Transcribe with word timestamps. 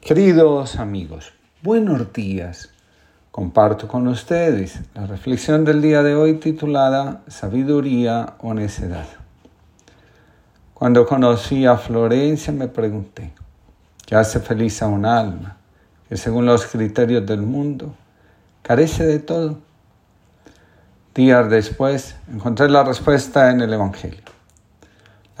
Queridos 0.00 0.76
amigos, 0.76 1.34
buenos 1.62 2.10
días. 2.14 2.70
Comparto 3.30 3.86
con 3.86 4.08
ustedes 4.08 4.80
la 4.94 5.06
reflexión 5.06 5.66
del 5.66 5.82
día 5.82 6.02
de 6.02 6.14
hoy 6.14 6.38
titulada 6.38 7.20
Sabiduría 7.28 8.32
o 8.38 8.54
necedad. 8.54 9.04
Cuando 10.72 11.06
conocí 11.06 11.66
a 11.66 11.76
Florencia 11.76 12.50
me 12.50 12.66
pregunté, 12.66 13.34
¿qué 14.06 14.16
hace 14.16 14.40
feliz 14.40 14.82
a 14.82 14.86
un 14.86 15.04
alma 15.04 15.58
que 16.08 16.16
según 16.16 16.46
los 16.46 16.64
criterios 16.64 17.26
del 17.26 17.42
mundo 17.42 17.94
carece 18.62 19.04
de 19.04 19.18
todo? 19.18 19.58
Días 21.14 21.50
después 21.50 22.16
encontré 22.32 22.70
la 22.70 22.84
respuesta 22.84 23.50
en 23.50 23.60
el 23.60 23.74
Evangelio. 23.74 24.39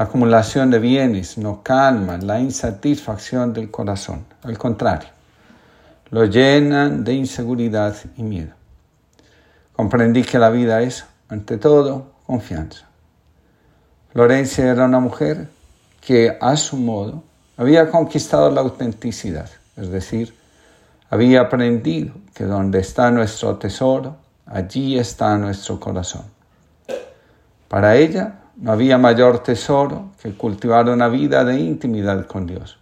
La 0.00 0.06
acumulación 0.06 0.70
de 0.70 0.78
bienes 0.78 1.36
no 1.36 1.62
calma 1.62 2.16
la 2.16 2.40
insatisfacción 2.40 3.52
del 3.52 3.70
corazón, 3.70 4.24
al 4.42 4.56
contrario, 4.56 5.10
lo 6.08 6.24
llenan 6.24 7.04
de 7.04 7.12
inseguridad 7.12 7.94
y 8.16 8.22
miedo. 8.22 8.54
Comprendí 9.76 10.22
que 10.22 10.38
la 10.38 10.48
vida 10.48 10.80
es, 10.80 11.04
ante 11.28 11.58
todo, 11.58 12.12
confianza. 12.26 12.86
Florencia 14.10 14.70
era 14.70 14.86
una 14.86 15.00
mujer 15.00 15.50
que, 16.00 16.34
a 16.40 16.56
su 16.56 16.78
modo, 16.78 17.22
había 17.58 17.90
conquistado 17.90 18.50
la 18.50 18.62
autenticidad, 18.62 19.50
es 19.76 19.90
decir, 19.90 20.34
había 21.10 21.42
aprendido 21.42 22.14
que 22.32 22.44
donde 22.44 22.78
está 22.78 23.10
nuestro 23.10 23.58
tesoro, 23.58 24.16
allí 24.46 24.98
está 24.98 25.36
nuestro 25.36 25.78
corazón. 25.78 26.24
Para 27.68 27.96
ella, 27.96 28.39
no 28.60 28.72
había 28.72 28.98
mayor 28.98 29.42
tesoro 29.42 30.10
que 30.22 30.34
cultivar 30.34 30.88
una 30.90 31.08
vida 31.08 31.44
de 31.44 31.58
intimidad 31.58 32.26
con 32.26 32.46
Dios. 32.46 32.78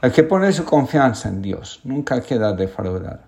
El 0.00 0.12
que 0.12 0.22
pone 0.22 0.52
su 0.52 0.64
confianza 0.64 1.28
en 1.28 1.42
Dios 1.42 1.80
nunca 1.84 2.20
queda 2.20 2.52
defraudado. 2.52 3.20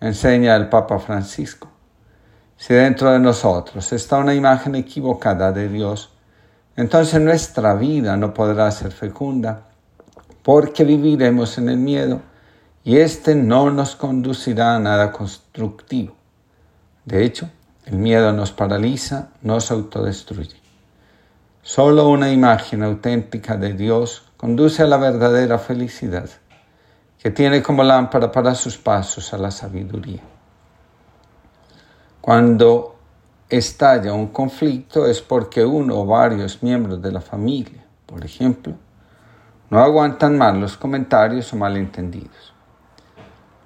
Enseña 0.00 0.54
el 0.54 0.68
Papa 0.68 0.98
Francisco. 0.98 1.68
Si 2.56 2.74
dentro 2.74 3.10
de 3.10 3.18
nosotros 3.18 3.92
está 3.92 4.18
una 4.18 4.34
imagen 4.34 4.74
equivocada 4.74 5.50
de 5.50 5.68
Dios, 5.68 6.10
entonces 6.76 7.20
nuestra 7.20 7.74
vida 7.74 8.16
no 8.16 8.34
podrá 8.34 8.70
ser 8.70 8.92
fecunda 8.92 9.62
porque 10.42 10.84
viviremos 10.84 11.56
en 11.58 11.70
el 11.70 11.78
miedo 11.78 12.20
y 12.84 12.98
éste 12.98 13.34
no 13.34 13.70
nos 13.70 13.96
conducirá 13.96 14.76
a 14.76 14.78
nada 14.78 15.10
constructivo. 15.10 16.14
De 17.04 17.24
hecho, 17.24 17.50
el 17.88 17.96
miedo 17.96 18.34
nos 18.34 18.52
paraliza, 18.52 19.28
nos 19.40 19.70
autodestruye. 19.70 20.60
Solo 21.62 22.10
una 22.10 22.30
imagen 22.30 22.82
auténtica 22.82 23.56
de 23.56 23.72
Dios 23.72 24.30
conduce 24.36 24.82
a 24.82 24.86
la 24.86 24.98
verdadera 24.98 25.58
felicidad, 25.58 26.28
que 27.18 27.30
tiene 27.30 27.62
como 27.62 27.82
lámpara 27.82 28.30
para 28.30 28.54
sus 28.54 28.76
pasos 28.76 29.32
a 29.32 29.38
la 29.38 29.50
sabiduría. 29.50 30.20
Cuando 32.20 32.96
estalla 33.48 34.12
un 34.12 34.28
conflicto 34.28 35.06
es 35.06 35.22
porque 35.22 35.64
uno 35.64 35.96
o 35.96 36.04
varios 36.04 36.62
miembros 36.62 37.00
de 37.00 37.10
la 37.10 37.22
familia, 37.22 37.86
por 38.04 38.22
ejemplo, 38.22 38.74
no 39.70 39.82
aguantan 39.82 40.36
más 40.36 40.54
los 40.54 40.76
comentarios 40.76 41.54
o 41.54 41.56
malentendidos. 41.56 42.52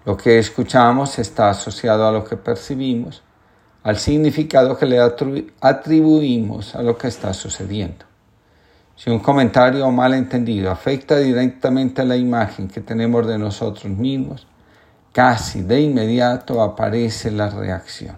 Lo 0.05 0.17
que 0.17 0.39
escuchamos 0.39 1.19
está 1.19 1.51
asociado 1.51 2.07
a 2.07 2.13
lo 2.13 2.23
que 2.23 2.37
percibimos 2.37 3.25
al 3.83 3.99
significado 3.99 4.77
que 4.77 4.87
le 4.87 4.99
atribuimos 5.61 6.75
a 6.75 6.83
lo 6.83 6.97
que 6.97 7.09
está 7.09 7.35
sucediendo. 7.35 8.05
Si 8.95 9.11
un 9.11 9.19
comentario 9.19 9.91
mal 9.91 10.15
entendido 10.15 10.71
afecta 10.71 11.17
directamente 11.19 12.03
a 12.03 12.05
la 12.05 12.17
imagen 12.17 12.69
que 12.69 12.81
tenemos 12.81 13.27
de 13.27 13.39
nosotros 13.39 13.87
mismos, 13.87 14.47
casi 15.13 15.63
de 15.63 15.81
inmediato 15.81 16.63
aparece 16.63 17.31
la 17.31 17.51
reacción. 17.51 18.17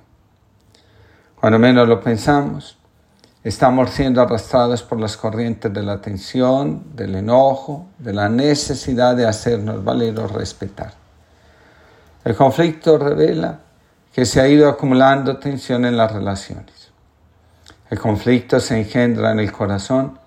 Cuando 1.41 1.59
menos 1.59 1.89
lo 1.89 2.01
pensamos, 2.01 2.77
estamos 3.43 3.91
siendo 3.91 4.21
arrastrados 4.21 4.83
por 4.83 5.01
las 5.01 5.17
corrientes 5.17 5.73
de 5.73 5.83
la 5.83 6.01
tensión, 6.01 6.95
del 6.95 7.15
enojo, 7.15 7.87
de 7.99 8.13
la 8.13 8.29
necesidad 8.29 9.17
de 9.17 9.27
hacernos 9.27 9.83
valer 9.83 10.19
o 10.19 10.27
respetar. 10.27 10.93
El 12.25 12.35
conflicto 12.35 12.97
revela 12.99 13.61
que 14.15 14.25
se 14.25 14.41
ha 14.41 14.47
ido 14.47 14.69
acumulando 14.69 15.39
tensión 15.39 15.85
en 15.85 15.97
las 15.97 16.13
relaciones. 16.13 16.93
El 17.91 17.99
conflicto 17.99 18.61
se 18.61 18.79
engendra 18.79 19.33
en 19.33 19.41
el 19.41 19.51
corazón, 19.51 20.21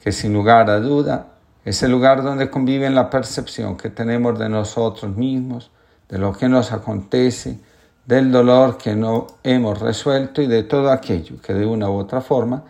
que 0.00 0.12
sin 0.12 0.34
lugar 0.34 0.68
a 0.68 0.78
duda 0.80 1.28
es 1.64 1.82
el 1.82 1.92
lugar 1.92 2.22
donde 2.22 2.50
conviven 2.50 2.94
la 2.94 3.08
percepción 3.08 3.78
que 3.78 3.88
tenemos 3.88 4.38
de 4.38 4.50
nosotros 4.50 5.16
mismos, 5.16 5.70
de 6.10 6.18
lo 6.18 6.34
que 6.34 6.46
nos 6.46 6.72
acontece, 6.72 7.58
del 8.04 8.30
dolor 8.30 8.76
que 8.76 8.94
no 8.94 9.26
hemos 9.42 9.80
resuelto 9.80 10.42
y 10.42 10.46
de 10.46 10.64
todo 10.64 10.90
aquello 10.90 11.40
que 11.40 11.54
de 11.54 11.64
una 11.64 11.88
u 11.88 11.94
otra 11.94 12.20
forma 12.20 12.64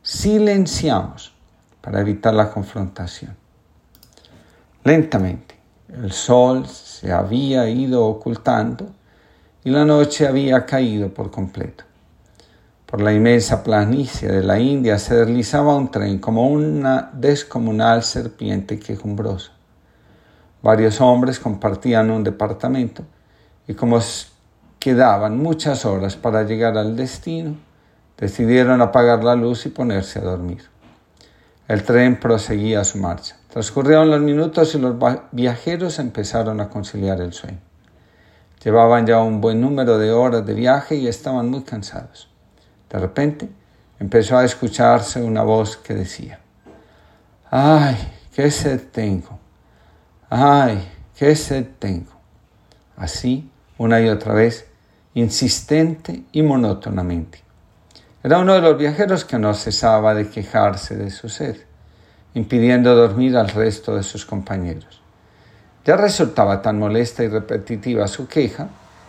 silenciamos 0.00 1.34
para 1.82 2.00
evitar 2.00 2.32
la 2.32 2.50
confrontación. 2.50 3.36
Lentamente, 4.82 5.56
el 5.92 6.10
sol 6.10 6.66
se 6.66 7.12
había 7.12 7.68
ido 7.68 8.06
ocultando 8.06 8.86
y 9.66 9.70
la 9.70 9.84
noche 9.84 10.28
había 10.28 10.64
caído 10.64 11.12
por 11.12 11.32
completo. 11.32 11.82
Por 12.86 13.00
la 13.00 13.12
inmensa 13.12 13.64
planicie 13.64 14.28
de 14.28 14.44
la 14.44 14.60
India 14.60 14.96
se 14.96 15.16
deslizaba 15.16 15.74
un 15.74 15.90
tren 15.90 16.20
como 16.20 16.48
una 16.48 17.10
descomunal 17.12 18.04
serpiente 18.04 18.78
quejumbrosa. 18.78 19.50
Varios 20.62 21.00
hombres 21.00 21.40
compartían 21.40 22.12
un 22.12 22.22
departamento 22.22 23.02
y 23.66 23.74
como 23.74 23.98
quedaban 24.78 25.36
muchas 25.36 25.84
horas 25.84 26.14
para 26.14 26.44
llegar 26.44 26.78
al 26.78 26.94
destino, 26.94 27.56
decidieron 28.16 28.80
apagar 28.80 29.24
la 29.24 29.34
luz 29.34 29.66
y 29.66 29.70
ponerse 29.70 30.20
a 30.20 30.22
dormir. 30.22 30.62
El 31.66 31.82
tren 31.82 32.20
proseguía 32.20 32.84
su 32.84 32.98
marcha. 32.98 33.36
Transcurrieron 33.48 34.12
los 34.12 34.20
minutos 34.20 34.76
y 34.76 34.78
los 34.78 34.94
viajeros 35.32 35.98
empezaron 35.98 36.60
a 36.60 36.68
conciliar 36.68 37.20
el 37.20 37.32
sueño. 37.32 37.65
Llevaban 38.66 39.06
ya 39.06 39.20
un 39.20 39.40
buen 39.40 39.60
número 39.60 39.96
de 39.96 40.10
horas 40.10 40.44
de 40.44 40.52
viaje 40.52 40.96
y 40.96 41.06
estaban 41.06 41.48
muy 41.48 41.62
cansados. 41.62 42.28
De 42.90 42.98
repente 42.98 43.48
empezó 44.00 44.36
a 44.36 44.44
escucharse 44.44 45.22
una 45.22 45.44
voz 45.44 45.76
que 45.76 45.94
decía, 45.94 46.40
¡ay, 47.48 47.96
qué 48.34 48.50
sed 48.50 48.80
tengo! 48.90 49.38
¡ay, 50.28 50.84
qué 51.16 51.36
sed 51.36 51.64
tengo! 51.78 52.10
Así, 52.96 53.48
una 53.78 54.00
y 54.00 54.08
otra 54.08 54.34
vez, 54.34 54.66
insistente 55.14 56.24
y 56.32 56.42
monótonamente. 56.42 57.44
Era 58.24 58.40
uno 58.40 58.54
de 58.54 58.62
los 58.62 58.76
viajeros 58.76 59.24
que 59.24 59.38
no 59.38 59.54
cesaba 59.54 60.12
de 60.12 60.28
quejarse 60.28 60.96
de 60.96 61.12
su 61.12 61.28
sed, 61.28 61.56
impidiendo 62.34 62.96
dormir 62.96 63.36
al 63.36 63.48
resto 63.48 63.94
de 63.94 64.02
sus 64.02 64.26
compañeros. 64.26 65.05
Ya 65.86 65.96
resultaba 65.96 66.62
tan 66.62 66.80
molesta 66.80 67.22
y 67.22 67.28
repetitiva 67.28 68.08
su 68.08 68.26
queja 68.26 68.66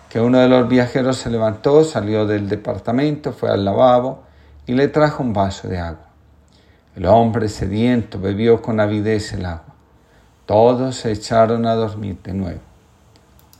que 0.10 0.22
uno 0.22 0.38
de 0.38 0.48
los 0.48 0.70
viajeros 0.70 1.18
se 1.18 1.32
levantó, 1.32 1.84
salió 1.84 2.28
del 2.28 2.48
departamento, 2.48 3.34
fue 3.34 3.50
al 3.50 3.66
lavabo 3.66 4.24
y 4.68 4.74
le 4.74 4.88
trajo 4.88 5.24
un 5.24 5.34
vaso 5.34 5.68
de 5.68 5.80
agua. 5.80 6.06
El 6.96 7.08
hombre 7.08 7.50
sediento 7.50 8.20
bebió 8.20 8.62
con 8.62 8.80
avidez 8.80 9.34
el 9.34 9.48
agua. 9.48 9.74
Todos 10.46 10.98
se 10.98 11.12
echaron 11.12 11.66
a 11.66 11.74
dormir 11.74 12.20
de 12.24 12.34
nuevo. 12.34 12.62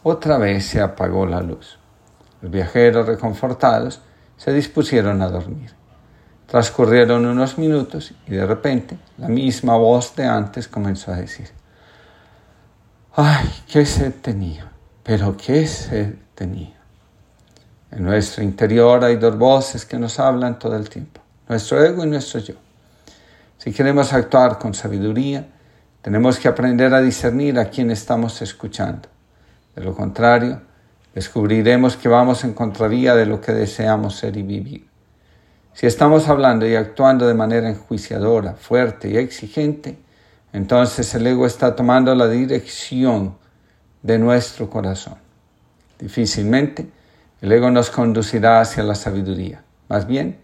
Otra 0.04 0.38
vez 0.38 0.68
se 0.68 0.80
apagó 0.80 1.26
la 1.26 1.42
luz. 1.42 1.80
Los 2.42 2.52
viajeros 2.52 3.08
reconfortados 3.08 4.00
se 4.38 4.54
dispusieron 4.54 5.24
a 5.24 5.28
dormir. 5.28 5.72
Transcurrieron 6.46 7.26
unos 7.26 7.58
minutos 7.58 8.14
y 8.28 8.32
de 8.32 8.46
repente 8.46 9.00
la 9.18 9.28
misma 9.28 9.76
voz 9.76 10.16
de 10.16 10.26
antes 10.26 10.68
comenzó 10.68 11.12
a 11.12 11.16
decir, 11.16 11.57
Ay, 13.20 13.50
qué 13.68 13.84
sed 13.84 14.14
tenía, 14.22 14.72
pero 15.02 15.36
qué 15.36 15.66
sed 15.66 16.14
tenía. 16.36 16.76
En 17.90 18.04
nuestro 18.04 18.44
interior 18.44 19.04
hay 19.04 19.16
dos 19.16 19.36
voces 19.40 19.86
que 19.86 19.98
nos 19.98 20.20
hablan 20.20 20.60
todo 20.60 20.76
el 20.76 20.88
tiempo, 20.88 21.20
nuestro 21.50 21.84
ego 21.84 22.04
y 22.04 22.10
nuestro 22.10 22.42
yo. 22.42 22.54
Si 23.58 23.74
queremos 23.74 24.14
actuar 24.14 24.60
con 24.60 24.76
sabiduría, 24.76 25.48
tenemos 26.04 26.38
que 26.38 26.48
aprender 26.48 26.94
a 26.94 27.02
discernir 27.02 27.58
a 27.58 27.72
quién 27.72 27.90
estamos 27.90 28.40
escuchando. 28.44 29.10
De 29.76 29.84
lo 29.84 29.96
contrario, 29.96 30.62
descubriremos 31.16 31.98
que 31.98 32.10
vamos 32.10 32.44
en 32.44 32.54
contravía 32.54 33.16
de 33.16 33.26
lo 33.26 33.42
que 33.42 33.52
deseamos 33.52 34.16
ser 34.16 34.38
y 34.38 34.44
vivir. 34.44 34.88
Si 35.74 35.88
estamos 35.88 36.28
hablando 36.28 36.68
y 36.68 36.76
actuando 36.76 37.26
de 37.26 37.34
manera 37.34 37.68
enjuiciadora, 37.68 38.54
fuerte 38.54 39.10
y 39.10 39.18
exigente, 39.18 40.06
entonces 40.54 41.14
el 41.16 41.28
ego 41.28 41.46
está 41.46 41.76
tomando 41.76 42.14
la 42.16 42.28
dirección 42.28 43.36
de 44.02 44.18
nuestro 44.20 44.70
corazón. 44.70 45.16
Difícilmente 46.00 46.90
el 47.42 47.52
ego 47.52 47.70
nos 47.70 47.90
conducirá 47.92 48.62
hacia 48.62 48.84
la 48.84 48.96
sabiduría. 48.96 49.64
Más 49.90 50.08
bien, 50.08 50.40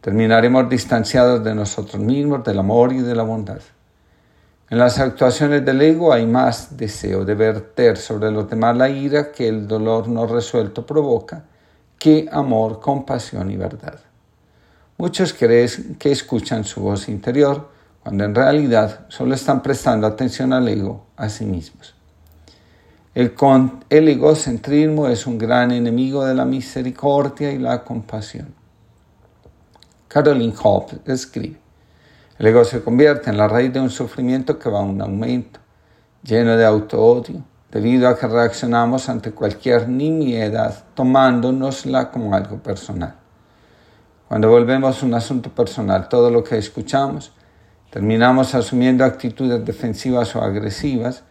terminaremos 0.00 0.68
distanciados 0.68 1.44
de 1.44 1.54
nosotros 1.54 2.02
mismos, 2.02 2.42
del 2.44 2.58
amor 2.58 2.92
y 2.92 3.00
de 3.00 3.14
la 3.14 3.22
bondad. 3.22 3.60
En 4.70 4.78
las 4.78 4.98
actuaciones 4.98 5.64
del 5.64 5.82
ego 5.82 6.12
hay 6.12 6.26
más 6.26 6.76
deseo 6.76 7.24
de 7.24 7.34
verter 7.34 7.96
sobre 7.96 8.30
los 8.30 8.48
demás 8.48 8.76
la 8.76 8.88
ira 8.88 9.32
que 9.32 9.48
el 9.48 9.66
dolor 9.66 10.08
no 10.08 10.26
resuelto 10.26 10.86
provoca 10.86 11.44
que 11.98 12.28
amor, 12.32 12.80
compasión 12.80 13.50
y 13.50 13.56
verdad. 13.56 13.98
Muchos 14.96 15.34
creen 15.34 15.96
que 15.98 16.12
escuchan 16.12 16.64
su 16.64 16.80
voz 16.80 17.08
interior 17.08 17.68
cuando 18.02 18.24
en 18.24 18.34
realidad 18.34 19.06
solo 19.08 19.34
están 19.34 19.62
prestando 19.62 20.06
atención 20.06 20.52
al 20.52 20.68
ego, 20.68 21.06
a 21.16 21.28
sí 21.28 21.44
mismos. 21.44 21.94
El, 23.12 23.34
egocentrismo 24.08 25.08
es 25.08 25.26
un 25.26 25.36
gran 25.36 25.72
enemigo 25.72 26.24
de 26.24 26.34
la 26.34 26.44
misericordia 26.44 27.52
y 27.52 27.58
la 27.58 27.82
compasión. 27.82 28.54
Caroline 30.08 30.54
Hobbes 30.54 31.00
escribe, 31.06 31.58
el 32.38 32.46
ego 32.46 32.64
se 32.64 32.82
convierte 32.82 33.28
en 33.28 33.36
la 33.36 33.48
raíz 33.48 33.72
de 33.72 33.80
un 33.80 33.90
sufrimiento 33.90 34.58
que 34.58 34.70
va 34.70 34.78
a 34.78 34.82
un 34.82 35.02
aumento, 35.02 35.60
lleno 36.22 36.56
de 36.56 36.64
auto-odio, 36.64 37.42
debido 37.70 38.08
a 38.08 38.16
que 38.16 38.26
reaccionamos 38.26 39.08
ante 39.08 39.32
cualquier 39.32 39.88
nimiedad 39.88 40.84
tomándonosla 40.94 42.10
como 42.10 42.34
algo 42.34 42.58
personal. 42.62 43.14
Cuando 44.28 44.48
volvemos 44.48 45.02
un 45.02 45.14
asunto 45.14 45.50
personal 45.50 46.08
todo 46.08 46.30
lo 46.30 46.42
que 46.42 46.56
escuchamos, 46.56 47.32
terminamos 47.90 48.54
asumiendo 48.54 49.04
actitudes 49.04 49.64
defensivas 49.64 50.34
o 50.36 50.42
agresivas 50.42 51.22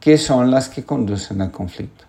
que 0.00 0.18
son 0.18 0.50
las 0.50 0.68
que 0.68 0.84
conducen 0.84 1.40
al 1.40 1.50
conflicto. 1.50 2.04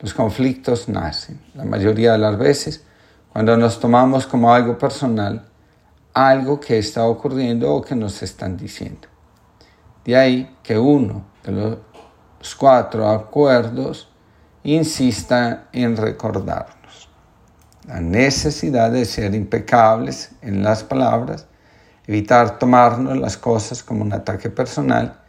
Los 0.00 0.14
conflictos 0.14 0.88
nacen, 0.88 1.40
la 1.54 1.64
mayoría 1.64 2.12
de 2.12 2.18
las 2.18 2.36
veces, 2.36 2.84
cuando 3.32 3.56
nos 3.56 3.78
tomamos 3.78 4.26
como 4.26 4.52
algo 4.52 4.76
personal, 4.76 5.44
algo 6.12 6.60
que 6.60 6.78
está 6.78 7.04
ocurriendo 7.04 7.72
o 7.72 7.82
que 7.82 7.94
nos 7.94 8.22
están 8.22 8.56
diciendo. 8.56 9.08
De 10.04 10.16
ahí 10.16 10.56
que 10.62 10.78
uno 10.78 11.24
de 11.44 11.52
los 11.52 12.54
cuatro 12.56 13.08
acuerdos 13.08 14.08
insista 14.64 15.68
en 15.72 15.96
recordarnos 15.96 16.82
la 17.86 18.00
necesidad 18.00 18.90
de 18.90 19.04
ser 19.04 19.34
impecables 19.34 20.30
en 20.40 20.62
las 20.62 20.84
palabras, 20.84 21.46
evitar 22.06 22.58
tomarnos 22.58 23.16
las 23.18 23.36
cosas 23.36 23.82
como 23.82 24.02
un 24.02 24.12
ataque 24.12 24.50
personal, 24.50 25.20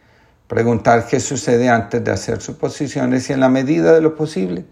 preguntar 0.46 1.06
qué 1.06 1.20
sucede 1.20 1.68
antes 1.68 2.02
de 2.04 2.10
hacer 2.10 2.40
suposiciones 2.40 3.28
y 3.30 3.32
en 3.32 3.40
la 3.40 3.48
medida 3.48 3.92
de 3.92 4.00
lo 4.00 4.14
posible, 4.14 4.64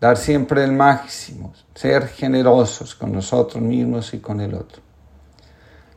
dar 0.00 0.16
siempre 0.16 0.64
el 0.64 0.72
máximo, 0.72 1.52
ser 1.74 2.08
generosos 2.08 2.94
con 2.94 3.12
nosotros 3.12 3.62
mismos 3.62 4.14
y 4.14 4.18
con 4.18 4.40
el 4.40 4.54
otro. 4.54 4.82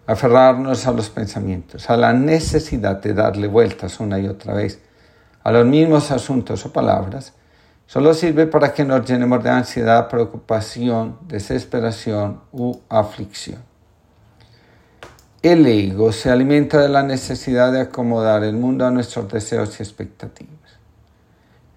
Aferrarnos 0.05 0.85
a 0.85 0.91
los 0.91 1.09
pensamientos, 1.09 1.89
a 1.89 1.95
la 1.95 2.11
necesidad 2.11 3.01
de 3.01 3.13
darle 3.13 3.47
vueltas 3.47 3.99
una 3.99 4.19
y 4.19 4.27
otra 4.27 4.53
vez 4.53 4.79
a 5.43 5.51
los 5.51 5.65
mismos 5.65 6.11
asuntos 6.11 6.65
o 6.65 6.71
palabras, 6.71 7.33
solo 7.85 8.13
sirve 8.13 8.47
para 8.47 8.73
que 8.73 8.85
nos 8.85 9.05
llenemos 9.05 9.43
de 9.43 9.49
ansiedad, 9.49 10.07
preocupación, 10.09 11.17
desesperación 11.27 12.41
u 12.51 12.79
aflicción. 12.89 13.72
El 15.43 15.65
ego 15.67 16.13
se 16.13 16.31
alimenta 16.31 16.79
de 16.79 16.87
la 16.87 17.03
necesidad 17.03 17.73
de 17.73 17.81
acomodar 17.81 18.45
el 18.45 18.55
mundo 18.55 18.85
a 18.85 18.91
nuestros 18.91 19.27
deseos 19.27 19.77
y 19.77 19.83
expectativas. 19.83 20.53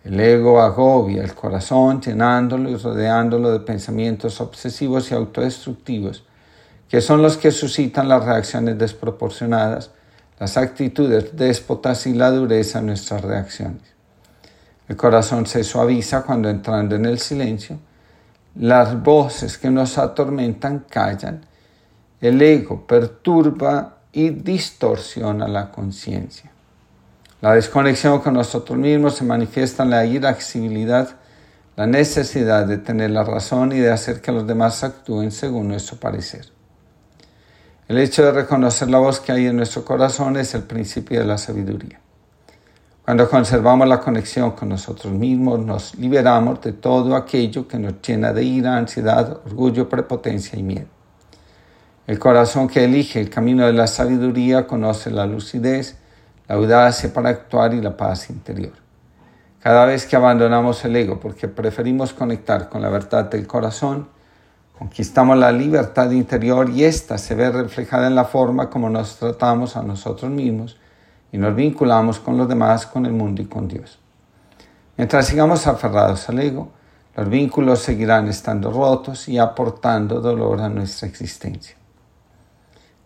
El 0.05 0.21
ego 0.21 0.61
agobia 0.61 1.25
el 1.25 1.35
corazón 1.35 2.01
llenándolo 2.01 2.71
y 2.71 2.77
rodeándolo 2.77 3.51
de 3.51 3.59
pensamientos 3.59 4.41
obsesivos 4.41 5.11
y 5.11 5.15
autodestructivos, 5.15 6.23
que 6.89 7.01
son 7.01 7.23
los 7.23 7.37
que 7.39 7.51
suscitan 7.51 8.09
las 8.09 8.25
reacciones 8.25 8.79
desproporcionadas, 8.79 9.91
las 10.39 10.57
actitudes 10.57 11.37
déspotas 11.37 12.07
y 12.07 12.15
la 12.15 12.31
dureza 12.31 12.79
en 12.79 12.87
nuestras 12.87 13.23
reacciones. 13.23 13.83
El 14.87 14.95
corazón 14.95 15.45
se 15.45 15.65
suaviza 15.65 16.23
cuando 16.23 16.49
entrando 16.49 16.95
en 16.95 17.05
el 17.05 17.19
silencio, 17.19 17.81
las 18.55 19.03
voces 19.03 19.59
que 19.59 19.71
nos 19.71 19.99
atormentan 19.99 20.85
callan, 20.89 21.41
el 22.21 22.41
ego 22.41 22.87
perturba 22.87 23.99
y 24.13 24.31
distorsiona 24.31 25.47
la 25.47 25.71
conciencia. 25.71 26.51
La 27.43 27.53
desconexión 27.53 28.21
con 28.21 28.35
nosotros 28.35 28.79
mismos 28.79 29.17
se 29.17 29.25
manifiesta 29.25 29.83
en 29.83 29.91
la 29.91 30.07
irascibilidad, 30.07 31.11
la 31.77 31.87
necesidad 31.87 32.67
de 32.67 32.79
tener 32.79 33.11
la 33.11 33.25
razón 33.25 33.73
y 33.73 33.79
de 33.79 33.91
hacer 33.91 34.23
que 34.23 34.33
los 34.33 34.47
demás 34.47 34.83
actúen 34.83 35.31
según 35.31 35.69
nuestro 35.69 35.99
parecer. 35.99 36.47
El 37.89 37.99
hecho 37.99 38.25
de 38.25 38.33
reconocer 38.33 38.89
la 38.89 38.99
voz 38.99 39.21
que 39.21 39.33
hay 39.33 39.47
en 39.47 39.57
nuestro 39.57 39.85
corazón 39.85 40.37
es 40.39 40.55
el 40.55 40.63
principio 40.63 41.21
de 41.21 41.27
la 41.27 41.37
sabiduría. 41.37 42.01
Cuando 43.05 43.31
conservamos 43.31 43.87
la 43.87 44.01
conexión 44.01 44.53
con 44.53 44.71
nosotros 44.71 45.13
mismos, 45.13 45.61
nos 45.61 45.95
liberamos 45.95 46.61
de 46.63 46.73
todo 46.73 47.15
aquello 47.15 47.69
que 47.69 47.79
nos 47.79 48.03
llena 48.03 48.33
de 48.33 48.43
ira, 48.43 48.77
ansiedad, 48.77 49.41
orgullo, 49.45 49.89
prepotencia 49.89 50.59
y 50.59 50.63
miedo. 50.65 50.96
El 52.07 52.21
corazón 52.21 52.69
que 52.69 52.85
elige 52.85 53.21
el 53.21 53.31
camino 53.31 53.67
de 53.67 53.73
la 53.73 53.89
sabiduría 53.89 54.69
conoce 54.69 55.11
la 55.11 55.27
lucidez, 55.27 55.97
la 56.47 56.55
audacia 56.55 57.13
para 57.13 57.31
actuar 57.31 57.75
y 57.75 57.81
la 57.81 57.97
paz 57.97 58.31
interior. 58.31 58.75
Cada 59.61 59.85
vez 59.87 60.07
que 60.07 60.15
abandonamos 60.15 60.85
el 60.85 60.95
ego 60.95 61.19
porque 61.19 61.49
preferimos 61.49 62.13
conectar 62.13 62.69
con 62.69 62.81
la 62.81 62.91
verdad 62.91 63.29
del 63.29 63.49
corazón, 63.49 64.07
conquistamos 64.79 65.37
la 65.37 65.51
libertad 65.51 66.09
interior 66.13 66.71
y 66.71 66.85
ésta 66.85 67.19
se 67.19 67.35
ve 67.35 67.51
reflejada 67.51 68.07
en 68.07 68.15
la 68.15 68.25
forma 68.25 68.71
como 68.71 68.89
nos 68.89 69.17
tratamos 69.17 69.77
a 69.77 69.83
nosotros 69.83 70.31
mismos 70.31 70.77
y 71.33 71.39
nos 71.39 71.57
vinculamos 71.57 72.21
con 72.21 72.37
los 72.37 72.49
demás, 72.49 72.87
con 72.87 73.05
el 73.07 73.13
mundo 73.15 73.43
y 73.43 73.47
con 73.47 73.67
Dios. 73.67 73.99
Mientras 74.97 75.27
sigamos 75.27 75.67
aferrados 75.67 76.29
al 76.29 76.39
ego, 76.39 76.71
los 77.17 77.29
vínculos 77.29 77.81
seguirán 77.81 78.29
estando 78.29 78.71
rotos 78.71 79.29
y 79.29 79.39
aportando 79.39 80.21
dolor 80.21 80.61
a 80.61 80.69
nuestra 80.69 81.09
existencia. 81.09 81.76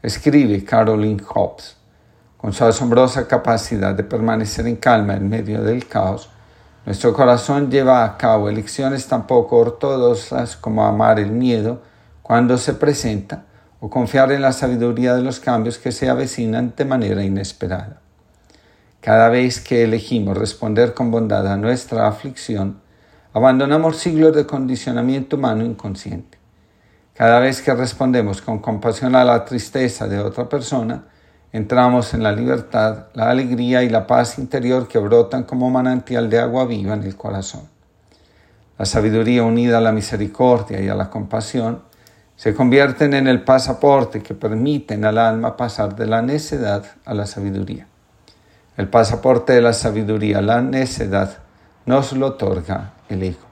Escribe 0.03 0.65
Caroline 0.65 1.23
Hobbes. 1.23 1.77
Con 2.39 2.55
su 2.55 2.65
asombrosa 2.65 3.29
capacidad 3.29 3.95
de 3.95 4.03
permanecer 4.03 4.67
en 4.67 4.77
calma 4.77 5.15
en 5.15 5.29
medio 5.29 5.63
del 5.63 5.87
caos, 5.87 6.31
nuestro 6.87 7.13
corazón 7.13 7.71
lleva 7.71 8.03
a 8.03 8.17
cabo 8.17 8.49
elecciones 8.49 9.07
tan 9.07 9.27
poco 9.27 9.59
ortodoxas 9.59 10.57
como 10.57 10.87
amar 10.87 11.21
el 11.21 11.33
miedo 11.33 11.83
cuando 12.23 12.57
se 12.57 12.73
presenta 12.73 13.45
o 13.79 13.91
confiar 13.91 14.33
en 14.33 14.41
la 14.41 14.53
sabiduría 14.53 15.15
de 15.15 15.23
los 15.23 15.39
cambios 15.39 15.77
que 15.77 15.93
se 15.93 16.09
avecinan 16.09 16.73
de 16.75 16.87
manera 16.87 17.23
inesperada. 17.23 18.01
Cada 19.03 19.29
vez 19.29 19.61
que 19.61 19.85
elegimos 19.85 20.39
responder 20.39 20.95
con 20.95 21.11
bondad 21.11 21.47
a 21.47 21.59
nuestra 21.59 22.09
aflicción, 22.09 22.81
abandonamos 23.35 23.99
siglos 23.99 24.35
de 24.35 24.47
condicionamiento 24.47 25.37
humano 25.37 25.63
inconsciente. 25.63 26.40
Cada 27.21 27.39
vez 27.39 27.61
que 27.61 27.75
respondemos 27.75 28.41
con 28.41 28.61
compasión 28.61 29.15
a 29.15 29.27
la 29.27 29.45
tristeza 29.45 30.09
de 30.09 30.19
otra 30.19 30.49
persona, 30.49 31.05
entramos 31.53 32.15
en 32.15 32.23
la 32.23 32.33
libertad, 32.33 33.09
la 33.13 33.29
alegría 33.29 33.83
y 33.83 33.91
la 33.91 34.07
paz 34.07 34.39
interior 34.39 34.89
que 34.89 34.99
brotan 34.99 35.43
como 35.43 35.69
manantial 35.69 36.31
de 36.31 36.39
agua 36.39 36.65
viva 36.65 36.95
en 36.95 37.03
el 37.03 37.17
corazón. 37.19 37.69
La 38.79 38.87
sabiduría 38.87 39.43
unida 39.43 39.77
a 39.77 39.81
la 39.83 39.93
misericordia 39.93 40.81
y 40.81 40.89
a 40.89 40.95
la 40.95 41.11
compasión 41.11 41.83
se 42.37 42.55
convierten 42.55 43.13
en 43.13 43.29
el 43.29 43.45
pasaporte 43.45 44.23
que 44.23 44.33
permiten 44.33 45.05
al 45.05 45.19
alma 45.19 45.59
pasar 45.59 45.95
de 45.97 46.07
la 46.07 46.23
necedad 46.23 46.87
a 47.05 47.13
la 47.13 47.27
sabiduría. 47.27 47.87
El 48.79 48.89
pasaporte 48.89 49.53
de 49.53 49.61
la 49.61 49.75
sabiduría, 49.75 50.41
la 50.41 50.63
necedad, 50.63 51.37
nos 51.85 52.15
lo 52.15 52.29
otorga 52.29 52.95
el 53.11 53.23
ego. 53.25 53.47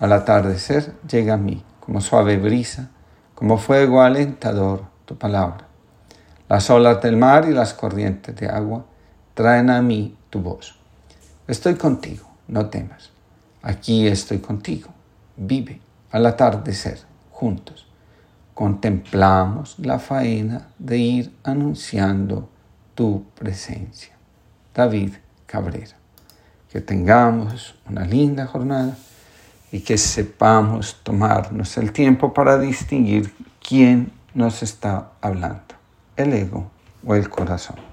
Al 0.00 0.12
atardecer 0.12 0.92
llega 1.08 1.32
a 1.32 1.38
mí 1.38 1.64
como 1.84 2.00
suave 2.00 2.38
brisa, 2.38 2.90
como 3.34 3.58
fuego 3.58 4.02
alentador 4.02 4.84
tu 5.04 5.18
palabra. 5.18 5.66
Las 6.48 6.70
olas 6.70 7.02
del 7.02 7.16
mar 7.16 7.48
y 7.48 7.52
las 7.52 7.74
corrientes 7.74 8.36
de 8.36 8.46
agua 8.46 8.86
traen 9.34 9.68
a 9.68 9.82
mí 9.82 10.16
tu 10.30 10.40
voz. 10.40 10.76
Estoy 11.48 11.74
contigo, 11.74 12.28
no 12.46 12.66
temas. 12.66 13.10
Aquí 13.62 14.06
estoy 14.06 14.38
contigo. 14.38 14.90
Vive 15.36 15.80
al 16.12 16.26
atardecer 16.26 17.00
juntos. 17.32 17.88
Contemplamos 18.54 19.76
la 19.80 19.98
faena 19.98 20.68
de 20.78 20.98
ir 20.98 21.36
anunciando 21.42 22.48
tu 22.94 23.24
presencia. 23.34 24.14
David 24.72 25.14
Cabrera. 25.46 25.96
Que 26.70 26.80
tengamos 26.80 27.74
una 27.88 28.04
linda 28.04 28.46
jornada 28.46 28.96
y 29.72 29.80
que 29.80 29.96
sepamos 29.98 31.00
tomarnos 31.02 31.76
el 31.78 31.92
tiempo 31.92 32.32
para 32.32 32.58
distinguir 32.58 33.34
quién 33.66 34.12
nos 34.34 34.62
está 34.62 35.12
hablando, 35.22 35.74
el 36.16 36.34
ego 36.34 36.70
o 37.04 37.14
el 37.14 37.28
corazón. 37.28 37.91